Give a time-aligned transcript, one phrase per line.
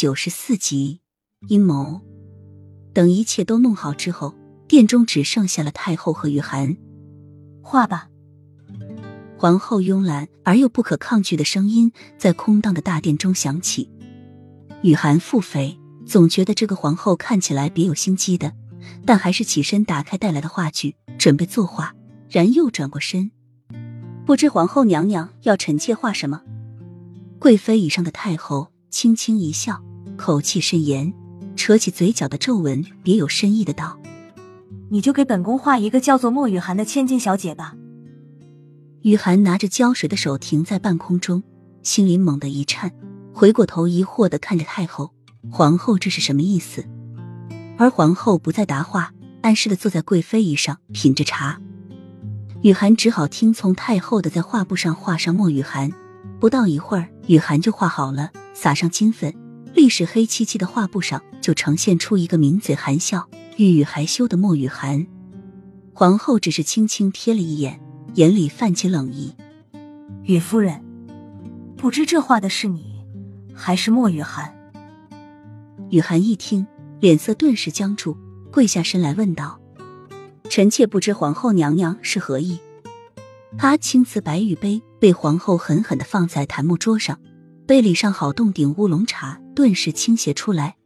[0.00, 1.02] 九十四集
[1.48, 2.00] 阴谋。
[2.94, 4.34] 等一切都弄好之后，
[4.66, 6.74] 殿中只剩下了太后和雨涵。
[7.60, 8.08] 画吧。
[9.36, 13.90] 皇后慵懒而又不可抗拒的声音在空荡的大殿中响起。
[14.80, 15.76] 雨涵腹诽，
[16.06, 18.54] 总觉得这个皇后看起来别有心机的，
[19.04, 21.94] 但还是起身打开带来的话剧，准备作画。
[22.30, 23.30] 然又转过身，
[24.24, 26.40] 不知皇后娘娘要臣妾画什么？
[27.38, 29.82] 贵妃以上的太后轻轻一笑，
[30.16, 31.12] 口气甚严，
[31.56, 33.98] 扯起嘴角的皱纹，别有深意的道
[34.90, 37.74] ：“你就给本宫画一个叫做莫雨涵的千金小姐吧。”
[39.02, 41.42] 雨涵拿着胶水的手停在半空中，
[41.82, 42.92] 心里猛地一颤，
[43.32, 45.12] 回过头疑惑的看着太后
[45.50, 46.84] ：“皇后这是什么意思？”
[47.78, 51.58] 而皇后不再答话，安适的坐在贵妃椅上品着茶。
[52.60, 55.90] 雨涵只好听从太后的，在画布上画上“莫雨涵”。
[56.38, 59.34] 不到一会儿，雨涵就画好了，撒上金粉，
[59.80, 63.26] 历史黑漆漆的画布上就呈现出一个抿嘴含笑、
[63.56, 65.06] 欲语还休的莫雨涵。
[65.94, 67.80] 皇后只是轻轻瞥了一眼，
[68.12, 69.34] 眼里泛起冷意
[70.24, 70.84] ：“雨夫人，
[71.78, 73.02] 不知这画的是你，
[73.54, 74.54] 还是莫雨涵？”
[75.88, 76.66] 雨涵一听，
[77.00, 78.18] 脸色顿时僵住，
[78.52, 79.58] 跪下身来问道。
[80.50, 82.60] 臣妾不知皇后娘娘是何意。
[83.56, 87.18] 他青瓷白玉杯被皇后狠狠的放在檀木桌上，
[87.66, 90.76] 杯里上好洞顶乌龙茶顿时倾斜出来。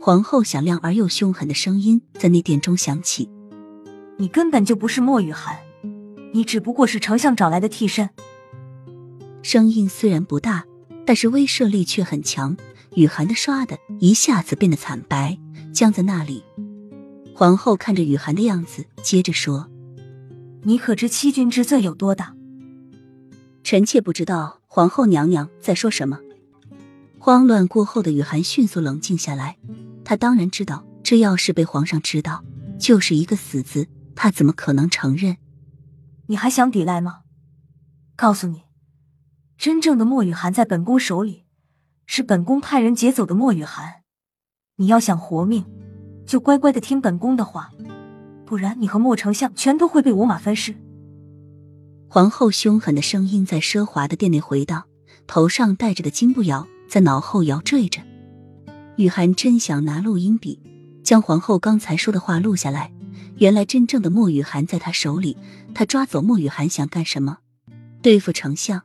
[0.00, 3.30] 皇后响亮而又凶狠的声音在内殿中响起
[4.18, 5.56] ：“你根本就不是莫雨涵，
[6.32, 8.10] 你只不过是丞相找来的替身。”
[9.40, 10.64] 声音虽然不大，
[11.06, 12.56] 但是威慑力却很强。
[12.96, 15.38] 雨涵的唰的一下子变得惨白，
[15.72, 16.42] 僵在那里。
[17.36, 19.70] 皇后看着雨涵的样子，接着说
[20.64, 22.34] ：“你可知欺君之罪有多大？”
[23.62, 26.18] 臣妾不知道皇后娘娘在说什么。
[27.24, 29.56] 慌乱过后的雨涵迅速冷静下来，
[30.04, 32.44] 她当然知道，这要是被皇上知道，
[32.78, 35.38] 就是一个死字，她怎么可能承认？
[36.26, 37.20] 你还想抵赖吗？
[38.14, 38.64] 告诉你，
[39.56, 41.46] 真正的莫雨涵在本宫手里，
[42.04, 44.02] 是本宫派人劫走的莫雨涵。
[44.76, 45.64] 你要想活命。
[46.26, 47.70] 就乖乖的听本宫的话，
[48.44, 50.74] 不然你和莫丞相全都会被五马分尸。
[52.06, 54.84] 皇后凶狠的声音在奢华的殿内回荡，
[55.26, 58.02] 头上戴着的金步摇在脑后摇坠着。
[58.96, 60.60] 雨涵真想拿录音笔
[61.02, 62.92] 将皇后刚才说的话录下来。
[63.38, 65.36] 原来真正的莫雨涵在他手里，
[65.74, 67.38] 他抓走莫雨涵想干什么？
[68.00, 68.82] 对付丞相，